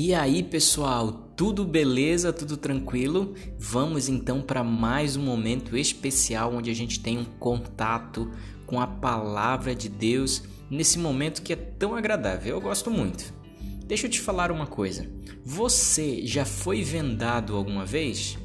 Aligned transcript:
E 0.00 0.14
aí, 0.14 0.44
pessoal, 0.44 1.10
tudo 1.36 1.64
beleza, 1.64 2.32
tudo 2.32 2.56
tranquilo? 2.56 3.34
Vamos 3.58 4.08
então 4.08 4.40
para 4.40 4.62
mais 4.62 5.16
um 5.16 5.24
momento 5.24 5.76
especial 5.76 6.54
onde 6.54 6.70
a 6.70 6.74
gente 6.74 7.00
tem 7.00 7.18
um 7.18 7.24
contato 7.24 8.30
com 8.64 8.80
a 8.80 8.86
palavra 8.86 9.74
de 9.74 9.88
Deus 9.88 10.44
nesse 10.70 11.00
momento 11.00 11.42
que 11.42 11.52
é 11.52 11.56
tão 11.56 11.96
agradável. 11.96 12.54
Eu 12.54 12.60
gosto 12.60 12.92
muito. 12.92 13.34
Deixa 13.86 14.06
eu 14.06 14.10
te 14.10 14.20
falar 14.20 14.52
uma 14.52 14.68
coisa. 14.68 15.10
Você 15.44 16.24
já 16.24 16.44
foi 16.44 16.84
vendado 16.84 17.56
alguma 17.56 17.84
vez? 17.84 18.38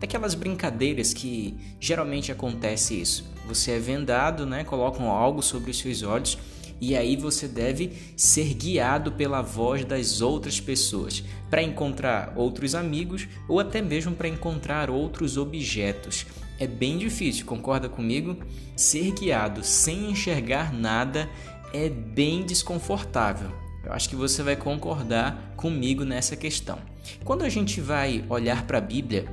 Daquelas 0.00 0.34
brincadeiras 0.34 1.14
que 1.14 1.56
geralmente 1.78 2.32
acontece 2.32 3.00
isso. 3.00 3.30
Você 3.46 3.70
é 3.70 3.78
vendado, 3.78 4.44
né? 4.44 4.64
Colocam 4.64 5.08
algo 5.08 5.40
sobre 5.40 5.70
os 5.70 5.78
seus 5.78 6.02
olhos 6.02 6.36
e 6.80 6.96
aí 6.96 7.16
você 7.16 7.48
deve 7.48 7.92
ser 8.16 8.54
guiado 8.54 9.12
pela 9.12 9.42
voz 9.42 9.84
das 9.84 10.20
outras 10.20 10.60
pessoas 10.60 11.24
para 11.50 11.62
encontrar 11.62 12.32
outros 12.36 12.74
amigos 12.74 13.26
ou 13.48 13.58
até 13.58 13.80
mesmo 13.80 14.14
para 14.14 14.28
encontrar 14.28 14.90
outros 14.90 15.36
objetos. 15.36 16.26
É 16.58 16.66
bem 16.66 16.98
difícil, 16.98 17.46
concorda 17.46 17.88
comigo? 17.88 18.36
Ser 18.76 19.12
guiado 19.12 19.62
sem 19.64 20.10
enxergar 20.10 20.72
nada 20.72 21.28
é 21.72 21.88
bem 21.88 22.42
desconfortável. 22.42 23.50
Eu 23.84 23.92
acho 23.92 24.08
que 24.08 24.16
você 24.16 24.42
vai 24.42 24.56
concordar 24.56 25.54
comigo 25.56 26.04
nessa 26.04 26.34
questão. 26.34 26.78
Quando 27.24 27.42
a 27.42 27.48
gente 27.48 27.80
vai 27.80 28.24
olhar 28.28 28.66
para 28.66 28.78
a 28.78 28.80
Bíblia, 28.80 29.26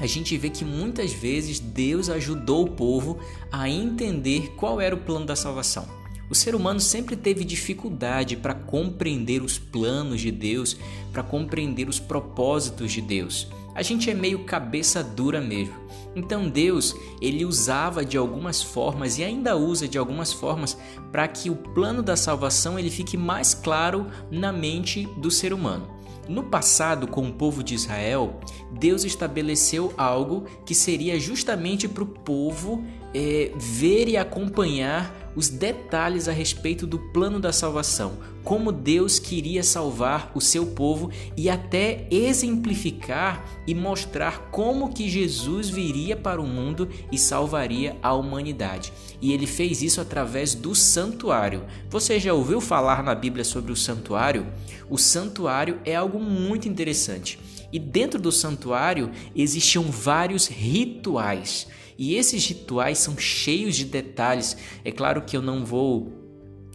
a 0.00 0.06
gente 0.06 0.36
vê 0.36 0.50
que 0.50 0.64
muitas 0.64 1.12
vezes 1.12 1.58
Deus 1.58 2.08
ajudou 2.08 2.66
o 2.66 2.70
povo 2.70 3.18
a 3.50 3.68
entender 3.68 4.52
qual 4.56 4.80
era 4.80 4.94
o 4.94 4.98
plano 4.98 5.26
da 5.26 5.34
salvação. 5.34 5.88
O 6.30 6.34
ser 6.34 6.54
humano 6.54 6.78
sempre 6.78 7.16
teve 7.16 7.42
dificuldade 7.42 8.36
para 8.36 8.54
compreender 8.54 9.42
os 9.42 9.58
planos 9.58 10.20
de 10.20 10.30
Deus, 10.30 10.76
para 11.12 11.22
compreender 11.22 11.88
os 11.88 11.98
propósitos 11.98 12.92
de 12.92 13.00
Deus. 13.00 13.48
A 13.74 13.82
gente 13.82 14.10
é 14.10 14.14
meio 14.14 14.44
cabeça 14.44 15.02
dura 15.02 15.40
mesmo. 15.40 15.74
Então 16.14 16.48
Deus, 16.48 16.94
ele 17.20 17.44
usava 17.44 18.04
de 18.04 18.18
algumas 18.18 18.62
formas 18.62 19.18
e 19.18 19.24
ainda 19.24 19.56
usa 19.56 19.86
de 19.86 19.96
algumas 19.96 20.32
formas 20.32 20.76
para 21.12 21.26
que 21.28 21.48
o 21.48 21.56
plano 21.56 22.02
da 22.02 22.16
salvação 22.16 22.78
ele 22.78 22.90
fique 22.90 23.16
mais 23.16 23.54
claro 23.54 24.06
na 24.30 24.52
mente 24.52 25.06
do 25.16 25.30
ser 25.30 25.52
humano. 25.52 25.96
No 26.28 26.42
passado, 26.42 27.06
com 27.06 27.26
o 27.26 27.32
povo 27.32 27.62
de 27.62 27.74
Israel, 27.74 28.38
Deus 28.72 29.04
estabeleceu 29.04 29.94
algo 29.96 30.44
que 30.66 30.74
seria 30.74 31.18
justamente 31.18 31.88
para 31.88 32.02
o 32.02 32.06
povo 32.06 32.84
é, 33.14 33.52
ver 33.56 34.08
e 34.08 34.16
acompanhar 34.16 35.18
os 35.38 35.48
detalhes 35.48 36.26
a 36.26 36.32
respeito 36.32 36.84
do 36.84 36.98
plano 36.98 37.38
da 37.38 37.52
salvação, 37.52 38.18
como 38.42 38.72
Deus 38.72 39.20
queria 39.20 39.62
salvar 39.62 40.32
o 40.34 40.40
seu 40.40 40.66
povo 40.66 41.12
e 41.36 41.48
até 41.48 42.08
exemplificar 42.10 43.44
e 43.64 43.72
mostrar 43.72 44.50
como 44.50 44.92
que 44.92 45.08
Jesus 45.08 45.68
viria 45.68 46.16
para 46.16 46.40
o 46.40 46.46
mundo 46.46 46.88
e 47.12 47.16
salvaria 47.16 47.96
a 48.02 48.14
humanidade. 48.14 48.92
E 49.20 49.32
ele 49.32 49.46
fez 49.46 49.80
isso 49.80 50.00
através 50.00 50.56
do 50.56 50.74
santuário. 50.74 51.64
Você 51.88 52.18
já 52.18 52.34
ouviu 52.34 52.60
falar 52.60 53.04
na 53.04 53.14
Bíblia 53.14 53.44
sobre 53.44 53.70
o 53.70 53.76
santuário? 53.76 54.44
O 54.90 54.98
santuário 54.98 55.78
é 55.84 55.94
algo 55.94 56.18
muito 56.18 56.68
interessante. 56.68 57.38
E 57.72 57.78
dentro 57.78 58.20
do 58.20 58.32
santuário 58.32 59.10
existiam 59.36 59.84
vários 59.84 60.48
rituais. 60.48 61.68
E 61.98 62.14
esses 62.14 62.46
rituais 62.46 62.98
são 62.98 63.18
cheios 63.18 63.74
de 63.74 63.84
detalhes. 63.84 64.56
É 64.84 64.92
claro 64.92 65.22
que 65.22 65.36
eu 65.36 65.42
não 65.42 65.64
vou 65.64 66.12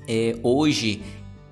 é, 0.06 0.38
hoje 0.44 1.02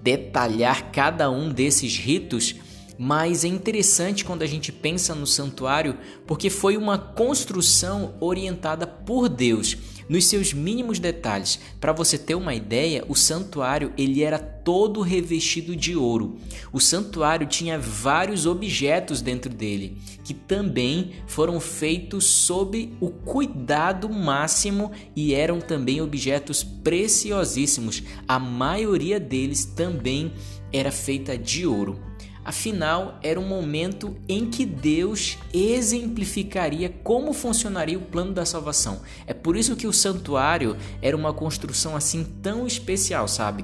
detalhar 0.04 0.92
cada 0.92 1.32
um 1.32 1.50
desses 1.50 1.98
ritos, 1.98 2.56
mas 2.98 3.46
é 3.46 3.48
interessante 3.48 4.26
quando 4.26 4.42
a 4.42 4.48
gente 4.48 4.74
pensa 4.74 5.16
no 5.16 5.26
santuário 5.26 5.98
porque 6.28 6.50
foi 6.50 6.76
uma 6.76 6.98
construção 6.98 8.16
orientada 8.20 8.86
por 8.86 9.30
Deus 9.30 9.78
nos 10.12 10.26
seus 10.26 10.52
mínimos 10.52 11.00
detalhes. 11.00 11.58
Para 11.80 11.94
você 11.94 12.18
ter 12.18 12.36
uma 12.36 12.54
ideia, 12.54 13.06
o 13.08 13.16
santuário 13.16 13.94
ele 13.98 14.22
era 14.22 14.38
todo 14.38 15.00
revestido 15.00 15.74
de 15.74 15.96
ouro. 15.96 16.38
O 16.74 16.82
santuário 16.82 17.48
tinha 17.48 17.80
vários 17.80 18.46
objetos 18.46 19.22
dentro 19.22 19.50
dele, 19.50 19.98
que 20.22 20.34
também 20.34 21.14
foram 21.28 21.62
feitos 21.62 22.26
sob 22.26 22.92
o 23.00 23.10
cuidado 23.10 24.10
máximo 24.10 24.92
e 25.16 25.34
eram 25.34 25.62
também 25.62 26.02
objetos 26.02 26.62
preciosíssimos. 26.62 28.04
A 28.28 28.38
maioria 28.38 29.18
deles 29.18 29.64
também 29.64 30.34
era 30.74 30.92
feita 30.92 31.38
de 31.38 31.66
ouro. 31.66 32.11
Afinal, 32.44 33.20
era 33.22 33.40
um 33.40 33.48
momento 33.48 34.16
em 34.28 34.48
que 34.48 34.66
Deus 34.66 35.38
exemplificaria 35.54 36.90
como 37.04 37.34
funcionaria 37.34 37.98
o 37.98 38.02
plano 38.02 38.34
da 38.34 38.46
salvação. 38.46 39.02
É 39.28 39.34
por 39.34 39.56
isso 39.56 39.76
que 39.76 39.86
o 39.86 39.94
santuário 39.94 40.76
era 41.02 41.16
uma 41.16 41.34
construção 41.34 41.96
assim 41.96 42.24
tão 42.42 42.66
especial, 42.66 43.28
sabe? 43.28 43.64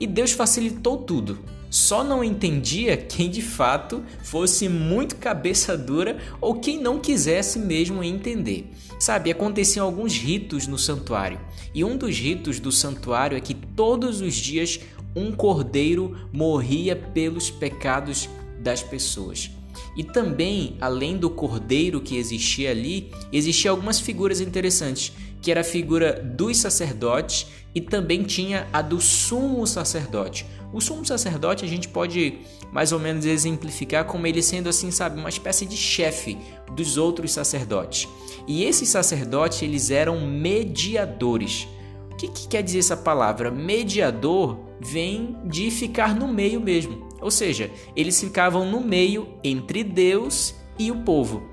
E 0.00 0.06
Deus 0.06 0.32
facilitou 0.32 0.98
tudo. 0.98 1.38
Só 1.70 2.04
não 2.04 2.22
entendia 2.22 2.96
quem 2.96 3.30
de 3.30 3.42
fato 3.42 4.02
fosse 4.22 4.68
muito 4.68 5.16
cabeça 5.16 5.76
dura 5.76 6.18
ou 6.40 6.60
quem 6.60 6.80
não 6.80 6.98
quisesse 6.98 7.58
mesmo 7.58 8.02
entender. 8.02 8.70
Sabe, 8.98 9.30
aconteciam 9.30 9.84
alguns 9.84 10.16
ritos 10.16 10.66
no 10.66 10.78
santuário. 10.78 11.38
E 11.74 11.84
um 11.84 11.96
dos 11.96 12.16
ritos 12.18 12.58
do 12.58 12.72
santuário 12.72 13.36
é 13.36 13.40
que 13.40 13.52
todos 13.52 14.22
os 14.22 14.34
dias 14.34 14.80
um 15.16 15.32
cordeiro 15.32 16.14
morria 16.30 16.94
pelos 16.94 17.50
pecados 17.50 18.28
das 18.60 18.82
pessoas. 18.82 19.50
E 19.96 20.04
também, 20.04 20.76
além 20.80 21.16
do 21.16 21.30
cordeiro 21.30 22.00
que 22.00 22.16
existia 22.16 22.70
ali, 22.70 23.10
existiam 23.32 23.74
algumas 23.74 23.98
figuras 23.98 24.40
interessantes, 24.40 25.12
que 25.40 25.50
era 25.50 25.62
a 25.62 25.64
figura 25.64 26.12
dos 26.22 26.58
sacerdotes 26.58 27.46
e 27.74 27.80
também 27.80 28.22
tinha 28.22 28.66
a 28.72 28.82
do 28.82 29.00
sumo 29.00 29.66
sacerdote. 29.66 30.44
O 30.72 30.80
sumo 30.80 31.04
sacerdote 31.04 31.64
a 31.64 31.68
gente 31.68 31.88
pode 31.88 32.38
mais 32.72 32.92
ou 32.92 32.98
menos 32.98 33.24
exemplificar 33.24 34.04
como 34.04 34.26
ele 34.26 34.42
sendo 34.42 34.68
assim, 34.68 34.90
sabe, 34.90 35.18
uma 35.18 35.28
espécie 35.28 35.64
de 35.64 35.76
chefe 35.76 36.36
dos 36.74 36.98
outros 36.98 37.32
sacerdotes. 37.32 38.08
E 38.46 38.64
esses 38.64 38.88
sacerdotes, 38.88 39.62
eles 39.62 39.90
eram 39.90 40.20
mediadores. 40.26 41.66
O 42.16 42.18
que, 42.18 42.28
que 42.28 42.48
quer 42.48 42.62
dizer 42.62 42.78
essa 42.78 42.96
palavra? 42.96 43.50
Mediador 43.50 44.58
vem 44.80 45.36
de 45.44 45.70
ficar 45.70 46.14
no 46.14 46.26
meio 46.26 46.58
mesmo. 46.58 47.06
Ou 47.20 47.30
seja, 47.30 47.70
eles 47.94 48.18
ficavam 48.18 48.64
no 48.64 48.80
meio 48.80 49.34
entre 49.44 49.84
Deus 49.84 50.54
e 50.78 50.90
o 50.90 51.02
povo. 51.02 51.46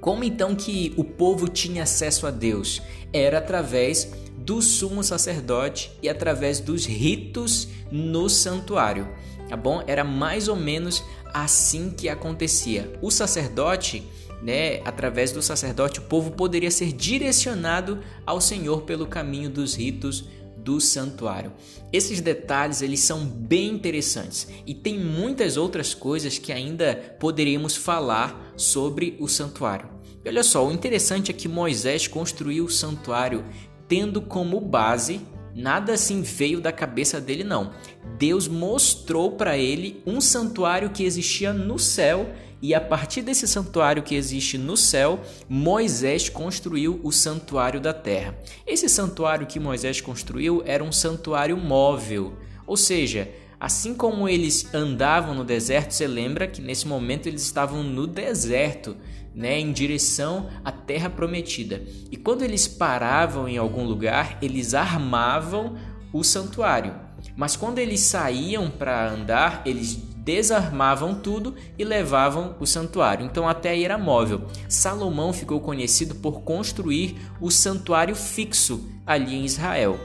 Como 0.00 0.24
então 0.24 0.56
que 0.56 0.92
o 0.96 1.04
povo 1.04 1.46
tinha 1.46 1.84
acesso 1.84 2.26
a 2.26 2.32
Deus? 2.32 2.82
Era 3.12 3.38
através 3.38 4.12
do 4.36 4.60
sumo 4.60 5.00
sacerdote 5.04 5.92
e 6.02 6.08
através 6.08 6.58
dos 6.58 6.84
ritos 6.86 7.68
no 7.88 8.28
santuário. 8.28 9.08
Tá 9.48 9.56
bom? 9.56 9.80
Era 9.86 10.02
mais 10.02 10.48
ou 10.48 10.56
menos 10.56 11.04
assim 11.32 11.88
que 11.88 12.08
acontecia. 12.08 12.92
O 13.00 13.12
sacerdote 13.12 14.02
né, 14.44 14.82
através 14.84 15.32
do 15.32 15.40
sacerdote, 15.40 16.00
o 16.00 16.02
povo 16.02 16.32
poderia 16.32 16.70
ser 16.70 16.92
direcionado 16.92 18.00
ao 18.26 18.42
Senhor 18.42 18.82
pelo 18.82 19.06
caminho 19.06 19.48
dos 19.48 19.74
ritos 19.74 20.28
do 20.58 20.80
santuário. 20.82 21.50
Esses 21.90 22.20
detalhes 22.20 22.82
eles 22.82 23.00
são 23.00 23.24
bem 23.24 23.70
interessantes 23.70 24.46
e 24.66 24.74
tem 24.74 24.98
muitas 24.98 25.56
outras 25.56 25.94
coisas 25.94 26.36
que 26.36 26.52
ainda 26.52 27.16
poderíamos 27.18 27.74
falar 27.74 28.52
sobre 28.54 29.16
o 29.18 29.26
santuário. 29.26 29.88
E 30.22 30.28
olha 30.28 30.42
só, 30.42 30.66
o 30.66 30.72
interessante 30.72 31.30
é 31.30 31.34
que 31.34 31.48
Moisés 31.48 32.06
construiu 32.06 32.66
o 32.66 32.70
santuário 32.70 33.44
tendo 33.88 34.20
como 34.20 34.60
base 34.60 35.22
nada 35.54 35.92
assim 35.92 36.20
veio 36.20 36.60
da 36.60 36.72
cabeça 36.72 37.20
dele 37.20 37.44
não. 37.44 37.70
Deus 38.18 38.48
mostrou 38.48 39.32
para 39.32 39.56
ele 39.56 40.02
um 40.04 40.20
santuário 40.20 40.90
que 40.90 41.04
existia 41.04 41.52
no 41.52 41.78
céu 41.78 42.28
e 42.64 42.74
a 42.74 42.80
partir 42.80 43.20
desse 43.20 43.46
santuário 43.46 44.02
que 44.02 44.14
existe 44.14 44.56
no 44.56 44.74
céu, 44.74 45.20
Moisés 45.46 46.30
construiu 46.30 46.98
o 47.02 47.12
santuário 47.12 47.78
da 47.78 47.92
terra. 47.92 48.38
Esse 48.66 48.88
santuário 48.88 49.46
que 49.46 49.60
Moisés 49.60 50.00
construiu 50.00 50.62
era 50.64 50.82
um 50.82 50.90
santuário 50.90 51.58
móvel, 51.58 52.38
ou 52.66 52.74
seja, 52.74 53.28
assim 53.60 53.92
como 53.92 54.26
eles 54.26 54.72
andavam 54.72 55.34
no 55.34 55.44
deserto, 55.44 55.92
você 55.92 56.06
lembra 56.06 56.46
que 56.46 56.62
nesse 56.62 56.88
momento 56.88 57.26
eles 57.26 57.42
estavam 57.42 57.82
no 57.82 58.06
deserto, 58.06 58.96
né, 59.34 59.60
em 59.60 59.70
direção 59.70 60.48
à 60.64 60.72
terra 60.72 61.10
prometida. 61.10 61.82
E 62.10 62.16
quando 62.16 62.40
eles 62.40 62.66
paravam 62.66 63.46
em 63.46 63.58
algum 63.58 63.84
lugar, 63.84 64.38
eles 64.40 64.72
armavam 64.72 65.76
o 66.14 66.24
santuário. 66.24 66.94
Mas 67.36 67.56
quando 67.56 67.78
eles 67.78 68.00
saíam 68.00 68.70
para 68.70 69.10
andar, 69.10 69.60
eles 69.66 70.13
desarmavam 70.24 71.14
tudo 71.14 71.54
e 71.78 71.84
levavam 71.84 72.56
o 72.58 72.66
santuário. 72.66 73.26
Então 73.26 73.48
até 73.48 73.70
aí 73.70 73.84
era 73.84 73.98
móvel. 73.98 74.42
Salomão 74.68 75.32
ficou 75.32 75.60
conhecido 75.60 76.14
por 76.14 76.40
construir 76.40 77.16
o 77.40 77.50
santuário 77.50 78.16
fixo 78.16 78.88
ali 79.06 79.34
em 79.34 79.44
Israel. 79.44 79.98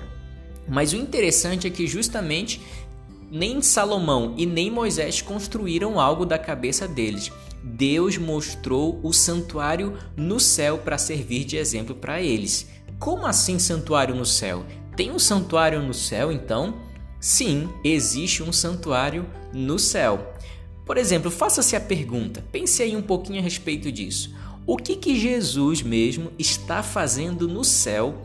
Mas 0.67 0.93
o 0.93 0.97
interessante 0.97 1.65
é 1.65 1.69
que 1.69 1.87
justamente 1.87 2.61
nem 3.31 3.61
Salomão 3.61 4.33
e 4.37 4.45
nem 4.45 4.69
Moisés 4.69 5.21
construíram 5.21 5.99
algo 5.99 6.25
da 6.25 6.37
cabeça 6.37 6.87
deles. 6.87 7.31
Deus 7.63 8.17
mostrou 8.17 8.99
o 9.03 9.13
santuário 9.13 9.97
no 10.15 10.39
céu 10.39 10.77
para 10.77 10.97
servir 10.97 11.43
de 11.43 11.57
exemplo 11.57 11.95
para 11.95 12.21
eles. 12.21 12.67
Como 12.97 13.25
assim 13.25 13.59
santuário 13.59 14.15
no 14.15 14.25
céu? 14.25 14.65
Tem 14.95 15.11
um 15.11 15.19
santuário 15.19 15.81
no 15.81 15.93
céu, 15.93 16.31
então? 16.31 16.88
Sim, 17.19 17.69
existe 17.83 18.41
um 18.41 18.51
santuário 18.51 19.25
no 19.53 19.77
céu. 19.77 20.33
Por 20.85 20.97
exemplo, 20.97 21.29
faça-se 21.29 21.75
a 21.75 21.79
pergunta, 21.79 22.43
pense 22.51 22.81
aí 22.81 22.95
um 22.95 23.01
pouquinho 23.01 23.39
a 23.39 23.43
respeito 23.43 23.91
disso. 23.91 24.33
O 24.65 24.77
que, 24.77 24.95
que 24.95 25.19
Jesus 25.19 25.81
mesmo 25.81 26.31
está 26.39 26.81
fazendo 26.81 27.47
no 27.47 27.63
céu 27.63 28.15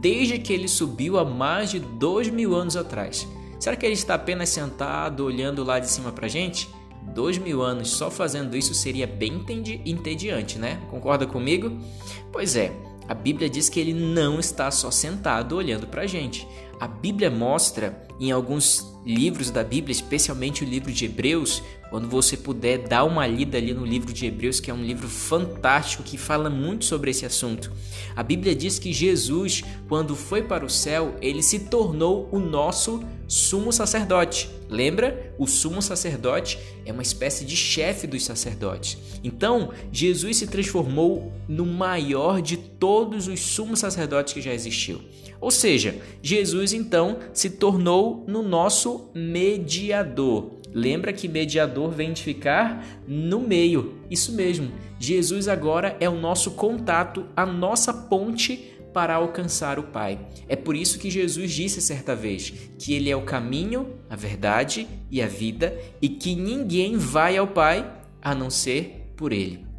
desde 0.00 0.38
que 0.38 0.52
ele 0.52 0.66
subiu 0.66 1.18
há 1.18 1.24
mais 1.24 1.70
de 1.70 1.78
dois 1.78 2.28
mil 2.28 2.54
anos 2.54 2.76
atrás? 2.76 3.26
Será 3.58 3.76
que 3.76 3.86
ele 3.86 3.94
está 3.94 4.14
apenas 4.14 4.48
sentado 4.48 5.24
olhando 5.24 5.62
lá 5.62 5.78
de 5.78 5.90
cima 5.90 6.10
para 6.10 6.26
gente? 6.26 6.68
Dois 7.14 7.38
mil 7.38 7.62
anos 7.62 7.90
só 7.90 8.10
fazendo 8.10 8.56
isso 8.56 8.74
seria 8.74 9.06
bem 9.06 9.44
entediante, 9.84 10.58
né? 10.58 10.80
Concorda 10.90 11.26
comigo? 11.26 11.78
Pois 12.32 12.56
é, 12.56 12.72
a 13.06 13.14
Bíblia 13.14 13.50
diz 13.50 13.68
que 13.68 13.80
ele 13.80 13.92
não 13.92 14.38
está 14.38 14.70
só 14.70 14.90
sentado 14.90 15.56
olhando 15.56 15.86
para 15.86 16.02
a 16.02 16.06
gente. 16.06 16.46
A 16.80 16.88
Bíblia 16.88 17.30
mostra 17.30 18.08
em 18.18 18.32
alguns 18.32 18.80
livros 19.04 19.50
da 19.50 19.64
Bíblia, 19.64 19.92
especialmente 19.92 20.62
o 20.62 20.66
livro 20.66 20.92
de 20.92 21.04
Hebreus, 21.04 21.62
quando 21.90 22.08
você 22.08 22.36
puder 22.36 22.78
dar 22.86 23.04
uma 23.04 23.26
lida 23.26 23.58
ali 23.58 23.74
no 23.74 23.84
livro 23.84 24.12
de 24.12 24.26
Hebreus, 24.26 24.60
que 24.60 24.70
é 24.70 24.74
um 24.74 24.82
livro 24.82 25.08
fantástico 25.08 26.04
que 26.04 26.16
fala 26.16 26.48
muito 26.48 26.84
sobre 26.84 27.10
esse 27.10 27.26
assunto. 27.26 27.72
A 28.14 28.22
Bíblia 28.22 28.54
diz 28.54 28.78
que 28.78 28.92
Jesus, 28.92 29.62
quando 29.88 30.14
foi 30.14 30.42
para 30.42 30.64
o 30.64 30.70
céu, 30.70 31.16
ele 31.20 31.42
se 31.42 31.60
tornou 31.60 32.28
o 32.30 32.38
nosso 32.38 33.02
sumo 33.26 33.72
sacerdote. 33.72 34.48
Lembra? 34.68 35.34
O 35.36 35.46
sumo 35.46 35.82
sacerdote 35.82 36.58
é 36.84 36.92
uma 36.92 37.02
espécie 37.02 37.44
de 37.44 37.56
chefe 37.56 38.06
dos 38.06 38.24
sacerdotes. 38.24 38.98
Então, 39.24 39.70
Jesus 39.90 40.36
se 40.36 40.46
transformou 40.46 41.32
no 41.48 41.66
maior 41.66 42.40
de 42.40 42.56
todos 42.56 43.26
os 43.26 43.40
sumos 43.40 43.80
sacerdotes 43.80 44.32
que 44.32 44.40
já 44.40 44.54
existiu. 44.54 45.00
Ou 45.40 45.50
seja, 45.50 45.96
Jesus 46.22 46.72
então 46.72 47.18
se 47.32 47.50
tornou 47.50 48.24
no 48.28 48.42
nosso 48.42 48.89
mediador. 49.14 50.60
Lembra 50.72 51.12
que 51.12 51.28
mediador 51.28 51.90
vem 51.90 52.12
de 52.12 52.22
ficar 52.22 52.84
no 53.06 53.40
meio. 53.40 53.98
Isso 54.10 54.32
mesmo. 54.32 54.70
Jesus 54.98 55.48
agora 55.48 55.96
é 55.98 56.08
o 56.08 56.20
nosso 56.20 56.52
contato, 56.52 57.26
a 57.36 57.44
nossa 57.44 57.92
ponte 57.92 58.76
para 58.92 59.14
alcançar 59.14 59.78
o 59.78 59.84
Pai. 59.84 60.18
É 60.48 60.56
por 60.56 60.76
isso 60.76 60.98
que 60.98 61.10
Jesus 61.10 61.52
disse 61.52 61.80
certa 61.80 62.14
vez 62.14 62.52
que 62.78 62.92
ele 62.94 63.10
é 63.10 63.16
o 63.16 63.22
caminho, 63.22 63.94
a 64.08 64.16
verdade 64.16 64.86
e 65.10 65.22
a 65.22 65.26
vida 65.26 65.76
e 66.02 66.08
que 66.08 66.34
ninguém 66.34 66.96
vai 66.96 67.36
ao 67.36 67.46
Pai 67.46 67.88
a 68.20 68.34
não 68.34 68.50
ser 68.50 69.12
por 69.16 69.32
ele. 69.32 69.69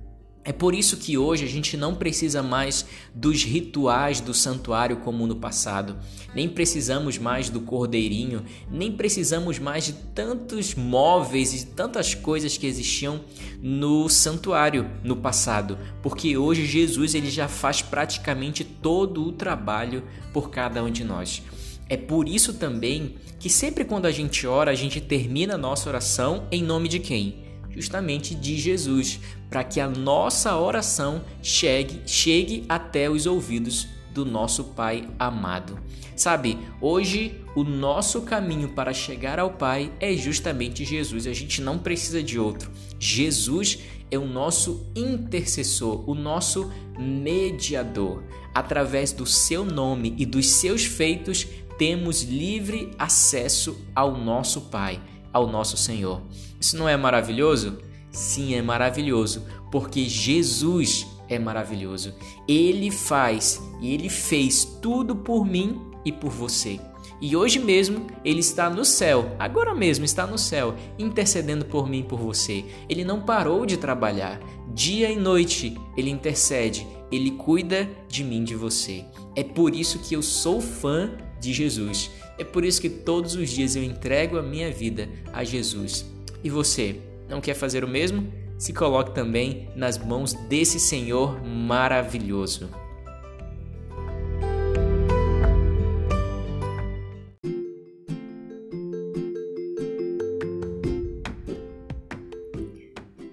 É 0.44 0.52
por 0.52 0.74
isso 0.74 0.98
que 0.98 1.20
hoje 1.20 1.46
a 1.46 1.48
gente 1.48 1.78
não 1.78 1.94
precisa 1.94 2.42
mais 2.42 2.84
dos 3.14 3.44
rituais 3.44 4.20
do 4.20 4.34
santuário 4.34 4.98
como 4.98 5.28
no 5.28 5.36
passado, 5.36 5.98
nem 6.34 6.50
precisamos 6.50 7.20
mais 7.20 7.48
do 7.48 7.62
cordeirinho, 7.62 8.44
nem 8.70 8.92
precisamos 8.92 9.60
mais 9.60 9.86
de 9.86 9.94
tantos 9.94 10.74
móveis 10.74 11.54
e 11.54 11.68
tantas 11.68 12.16
coisas 12.16 12.58
que 12.58 12.66
existiam 12.66 13.22
no 13.62 14.10
santuário 14.10 14.90
no 15.04 15.16
passado, 15.16 15.78
porque 16.02 16.36
hoje 16.36 16.66
Jesus 16.66 17.14
ele 17.14 17.30
já 17.30 17.48
faz 17.48 17.84
praticamente 17.84 18.64
todo 18.64 19.24
o 19.24 19.32
trabalho 19.32 20.04
por 20.34 20.50
cada 20.50 20.84
um 20.84 20.90
de 20.90 21.04
nós. 21.04 21.44
É 21.88 21.98
por 21.98 22.28
isso 22.28 22.56
também 22.56 23.16
que 23.40 23.50
sempre 23.50 23.86
quando 23.86 24.08
a 24.08 24.12
gente 24.12 24.48
ora, 24.48 24.72
a 24.72 24.76
gente 24.76 25.00
termina 25.00 25.54
a 25.54 25.58
nossa 25.58 25.88
oração 25.88 26.48
em 26.52 26.64
nome 26.64 26.88
de 26.88 26.98
quem? 26.98 27.51
Justamente 27.74 28.36
de 28.36 28.58
Jesus, 28.58 29.20
para 29.50 29.64
que 29.64 29.80
a 29.80 29.90
nossa 29.90 30.58
oração 30.58 31.24
chegue, 31.42 32.02
chegue 32.06 32.64
até 32.68 33.10
os 33.10 33.26
ouvidos 33.26 33.88
do 34.14 34.26
nosso 34.26 34.66
Pai 34.66 35.08
amado. 35.18 35.80
Sabe, 36.16 36.58
hoje 36.80 37.42
o 37.56 37.64
nosso 37.64 38.22
caminho 38.22 38.70
para 38.70 38.94
chegar 38.94 39.40
ao 39.40 39.52
Pai 39.52 39.92
é 40.00 40.14
justamente 40.14 40.86
Jesus, 40.86 41.26
a 41.26 41.34
gente 41.34 41.62
não 41.62 41.80
precisa 41.80 42.22
de 42.22 42.38
outro. 42.38 42.70
Jesus 43.00 43.80
é 44.12 44.18
o 44.18 44.28
nosso 44.28 44.86
intercessor, 44.96 46.08
o 46.10 46.14
nosso 46.14 46.72
mediador. 47.00 48.24
Através 48.54 49.14
do 49.14 49.26
seu 49.26 49.64
nome 49.64 50.14
e 50.18 50.26
dos 50.26 50.48
seus 50.48 50.86
feitos, 50.86 51.48
temos 51.78 52.22
livre 52.22 52.92
acesso 53.00 53.76
ao 53.96 54.16
nosso 54.16 54.62
Pai 54.62 55.02
ao 55.34 55.48
nosso 55.48 55.78
Senhor. 55.78 56.22
Isso 56.60 56.78
não 56.78 56.88
é 56.88 56.96
maravilhoso? 56.98 57.80
Sim, 58.12 58.56
é 58.56 58.62
maravilhoso, 58.62 59.46
porque 59.72 60.08
Jesus 60.08 61.08
é 61.30 61.40
maravilhoso. 61.40 62.14
Ele 62.48 62.92
faz 62.92 63.62
e 63.82 63.94
ele 63.94 64.10
fez 64.10 64.66
tudo 64.82 65.16
por 65.16 65.46
mim 65.46 65.82
e 66.04 66.12
por 66.12 66.30
você. 66.30 66.80
E 67.22 67.36
hoje 67.36 67.60
mesmo 67.60 68.08
ele 68.26 68.40
está 68.40 68.68
no 68.68 68.84
céu, 68.84 69.36
agora 69.38 69.76
mesmo 69.76 70.04
está 70.04 70.26
no 70.26 70.40
céu, 70.40 70.76
intercedendo 70.98 71.66
por 71.66 71.88
mim 71.88 72.00
e 72.00 72.04
por 72.04 72.20
você. 72.20 72.66
Ele 72.90 73.06
não 73.06 73.22
parou 73.22 73.66
de 73.66 73.78
trabalhar. 73.78 74.40
Dia 74.74 75.12
e 75.12 75.16
noite 75.16 75.78
ele 75.96 76.10
intercede, 76.10 76.88
ele 77.12 77.32
cuida 77.32 77.88
de 78.08 78.24
mim, 78.24 78.44
de 78.44 78.56
você. 78.56 79.06
É 79.36 79.44
por 79.44 79.76
isso 79.76 80.00
que 80.00 80.16
eu 80.16 80.22
sou 80.24 80.60
fã 80.60 81.12
de 81.42 81.52
Jesus. 81.52 82.12
É 82.38 82.44
por 82.44 82.64
isso 82.64 82.80
que 82.80 82.90
todos 82.90 83.36
os 83.36 83.50
dias 83.50 83.76
eu 83.76 83.84
entrego 83.84 84.38
a 84.38 84.44
minha 84.44 84.72
vida 84.72 85.10
a 85.34 85.44
Jesus. 85.44 86.06
E 86.44 86.50
você, 86.50 86.96
não 87.28 87.42
quer 87.42 87.56
fazer 87.56 87.84
o 87.84 87.88
mesmo? 87.88 88.32
Se 88.58 88.72
coloque 88.72 89.14
também 89.14 89.68
nas 89.76 89.98
mãos 89.98 90.34
desse 90.48 90.80
Senhor 90.80 91.44
maravilhoso. 91.44 92.70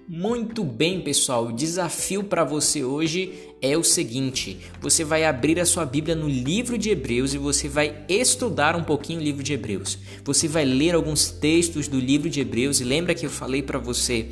Muito 0.07 0.63
bem, 0.63 0.99
pessoal. 0.99 1.45
O 1.45 1.53
desafio 1.53 2.23
para 2.23 2.43
você 2.43 2.83
hoje 2.83 3.48
é 3.61 3.77
o 3.77 3.83
seguinte: 3.83 4.59
você 4.81 5.03
vai 5.03 5.25
abrir 5.25 5.59
a 5.59 5.65
sua 5.65 5.85
Bíblia 5.85 6.15
no 6.15 6.27
livro 6.27 6.77
de 6.77 6.89
Hebreus 6.89 7.33
e 7.33 7.37
você 7.37 7.67
vai 7.67 8.05
estudar 8.07 8.75
um 8.75 8.83
pouquinho 8.83 9.19
o 9.19 9.23
livro 9.23 9.43
de 9.43 9.53
Hebreus. 9.53 9.97
Você 10.23 10.47
vai 10.47 10.65
ler 10.65 10.95
alguns 10.95 11.29
textos 11.29 11.87
do 11.87 11.99
livro 11.99 12.29
de 12.29 12.39
Hebreus 12.39 12.79
e 12.79 12.83
lembra 12.83 13.15
que 13.15 13.25
eu 13.25 13.29
falei 13.29 13.61
para 13.61 13.79
você 13.79 14.29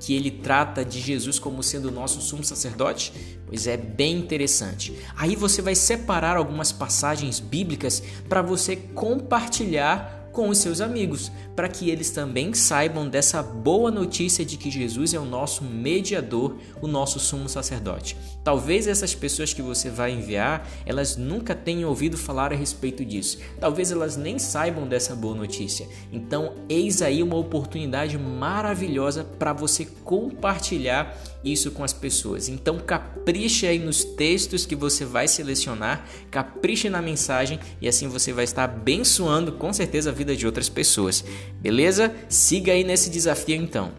que 0.00 0.14
ele 0.14 0.30
trata 0.30 0.82
de 0.82 0.98
Jesus 0.98 1.38
como 1.38 1.62
sendo 1.62 1.88
o 1.88 1.92
nosso 1.92 2.20
sumo 2.22 2.42
sacerdote? 2.42 3.12
Pois 3.46 3.66
é 3.66 3.76
bem 3.76 4.16
interessante. 4.16 4.94
Aí 5.14 5.36
você 5.36 5.60
vai 5.60 5.74
separar 5.74 6.36
algumas 6.36 6.72
passagens 6.72 7.38
bíblicas 7.38 8.02
para 8.28 8.40
você 8.40 8.76
compartilhar 8.76 10.19
com 10.40 10.48
os 10.48 10.56
seus 10.56 10.80
amigos, 10.80 11.30
para 11.54 11.68
que 11.68 11.90
eles 11.90 12.10
também 12.12 12.54
saibam 12.54 13.06
dessa 13.06 13.42
boa 13.42 13.90
notícia 13.90 14.42
de 14.42 14.56
que 14.56 14.70
Jesus 14.70 15.12
é 15.12 15.18
o 15.18 15.24
nosso 15.26 15.62
mediador, 15.62 16.56
o 16.80 16.86
nosso 16.86 17.20
sumo 17.20 17.46
sacerdote. 17.46 18.16
Talvez 18.42 18.86
essas 18.86 19.14
pessoas 19.14 19.52
que 19.52 19.60
você 19.60 19.90
vai 19.90 20.12
enviar, 20.12 20.66
elas 20.86 21.14
nunca 21.18 21.54
tenham 21.54 21.90
ouvido 21.90 22.16
falar 22.16 22.54
a 22.54 22.56
respeito 22.56 23.04
disso. 23.04 23.38
Talvez 23.60 23.92
elas 23.92 24.16
nem 24.16 24.38
saibam 24.38 24.88
dessa 24.88 25.14
boa 25.14 25.34
notícia. 25.34 25.86
Então, 26.10 26.54
eis 26.70 27.02
aí 27.02 27.22
uma 27.22 27.36
oportunidade 27.36 28.16
maravilhosa 28.16 29.22
para 29.22 29.52
você 29.52 29.84
compartilhar 29.84 31.20
isso 31.44 31.70
com 31.70 31.84
as 31.84 31.92
pessoas. 31.92 32.48
Então, 32.48 32.78
capriche 32.78 33.66
aí 33.66 33.78
nos 33.78 34.04
textos 34.04 34.64
que 34.64 34.76
você 34.76 35.04
vai 35.04 35.28
selecionar, 35.28 36.06
capriche 36.30 36.88
na 36.88 37.02
mensagem 37.02 37.58
e 37.80 37.88
assim 37.88 38.08
você 38.08 38.32
vai 38.32 38.44
estar 38.44 38.64
abençoando 38.64 39.52
com 39.52 39.72
certeza 39.72 40.10
a 40.10 40.12
vida 40.30 40.36
de 40.36 40.46
outras 40.46 40.68
pessoas. 40.68 41.24
Beleza? 41.60 42.14
Siga 42.28 42.72
aí 42.72 42.84
nesse 42.84 43.10
desafio 43.10 43.56
então. 43.56 43.92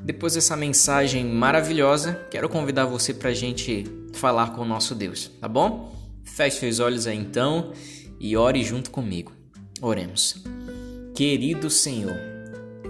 Depois 0.00 0.34
dessa 0.34 0.56
mensagem 0.56 1.24
maravilhosa, 1.24 2.26
quero 2.30 2.48
convidar 2.48 2.86
você 2.86 3.12
para 3.12 3.30
a 3.30 3.34
gente 3.34 3.84
falar 4.12 4.52
com 4.54 4.62
o 4.62 4.64
nosso 4.64 4.94
Deus, 4.94 5.30
tá 5.40 5.48
bom? 5.48 5.92
Feche 6.24 6.60
seus 6.60 6.78
olhos 6.80 7.06
aí 7.06 7.16
então 7.16 7.72
e 8.18 8.36
ore 8.36 8.62
junto 8.62 8.90
comigo. 8.90 9.32
Oremos. 9.82 10.42
Querido 11.14 11.68
Senhor, 11.68 12.33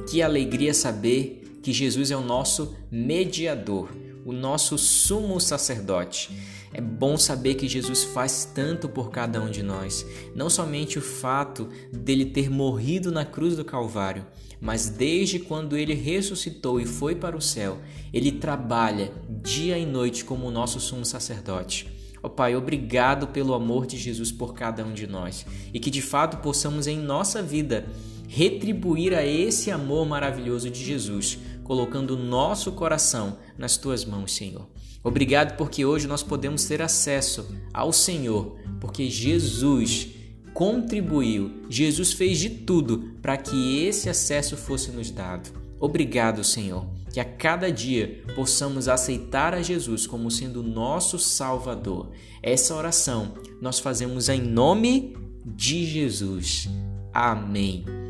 que 0.09 0.23
alegria 0.23 0.75
saber 0.75 1.61
que 1.63 1.73
Jesus 1.73 2.11
é 2.11 2.17
o 2.17 2.21
nosso 2.21 2.77
mediador, 2.91 3.89
o 4.25 4.33
nosso 4.33 4.77
sumo 4.77 5.41
sacerdote. 5.41 6.31
É 6.73 6.81
bom 6.81 7.17
saber 7.17 7.55
que 7.55 7.69
Jesus 7.69 8.03
faz 8.03 8.51
tanto 8.53 8.89
por 8.89 9.11
cada 9.11 9.41
um 9.41 9.49
de 9.49 9.63
nós. 9.63 10.05
Não 10.35 10.51
somente 10.51 10.99
o 10.99 11.03
fato 11.03 11.69
dele 11.93 12.27
ter 12.27 12.51
morrido 12.51 13.13
na 13.13 13.25
cruz 13.25 13.57
do 13.57 13.65
Calvário, 13.65 14.27
mas 14.61 14.89
desde 14.89 15.39
quando 15.39 15.77
ele 15.77 15.95
ressuscitou 15.95 16.81
e 16.81 16.85
foi 16.85 17.15
para 17.15 17.37
o 17.37 17.41
céu, 17.41 17.79
ele 18.13 18.33
trabalha 18.33 19.13
dia 19.29 19.79
e 19.79 19.87
noite 19.87 20.25
como 20.25 20.47
o 20.47 20.51
nosso 20.51 20.81
sumo 20.81 21.05
sacerdote. 21.05 21.87
Ó 22.23 22.27
oh, 22.27 22.31
Pai, 22.31 22.57
obrigado 22.57 23.29
pelo 23.29 23.53
amor 23.53 23.87
de 23.87 23.99
Jesus 23.99 24.33
por 24.33 24.55
cada 24.55 24.85
um 24.85 24.95
de 24.95 25.07
nós 25.07 25.47
e 25.73 25.79
que 25.79 25.91
de 25.91 26.01
fato 26.01 26.39
possamos 26.39 26.87
em 26.87 26.99
nossa 26.99 27.43
vida 27.43 27.87
retribuir 28.35 29.15
a 29.15 29.25
esse 29.25 29.71
amor 29.71 30.05
maravilhoso 30.05 30.69
de 30.69 30.85
Jesus, 30.85 31.39
colocando 31.63 32.17
o 32.17 32.19
nosso 32.19 32.73
coração 32.73 33.39
nas 33.57 33.77
tuas 33.77 34.05
mãos, 34.05 34.35
Senhor. 34.35 34.69
Obrigado 35.05 35.57
porque 35.57 35.85
hoje 35.85 36.09
nós 36.09 36.25
podemos 36.25 36.65
ter 36.65 36.83
acesso 36.83 37.47
ao 37.73 37.93
Senhor, 37.93 38.57
porque 38.81 39.09
Jesus 39.09 40.09
contribuiu, 40.53 41.63
Jesus 41.71 42.13
fez 42.13 42.39
de 42.39 42.51
tudo 42.51 43.15
para 43.23 43.37
que 43.37 43.85
esse 43.85 44.11
acesso 44.11 44.57
fosse 44.57 44.91
nos 44.91 45.13
dado. 45.13 45.51
Obrigado, 45.79 46.43
Senhor, 46.43 46.87
que 47.13 47.21
a 47.21 47.25
cada 47.25 47.71
dia 47.71 48.21
possamos 48.35 48.89
aceitar 48.89 49.55
a 49.55 49.63
Jesus 49.63 50.09
como 50.09 50.29
sendo 50.29 50.61
nosso 50.61 51.21
Salvador. 51.21 52.11
Essa 52.43 52.75
oração 52.75 53.35
nós 53.61 53.79
fazemos 53.79 54.29
em 54.29 54.41
nome 54.41 55.17
de 55.45 55.87
Jesus. 55.87 56.69
Amém. 57.13 58.04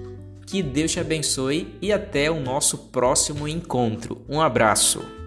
Que 0.46 0.62
Deus 0.62 0.92
te 0.92 1.00
abençoe 1.00 1.74
e 1.80 1.92
até 1.92 2.30
o 2.30 2.40
nosso 2.40 2.78
próximo 2.90 3.48
encontro. 3.48 4.20
Um 4.28 4.40
abraço. 4.40 5.23